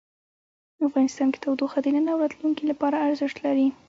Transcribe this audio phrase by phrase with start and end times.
[0.87, 3.67] افغانستان کې تودوخه د نن او راتلونکي لپاره ارزښت لري.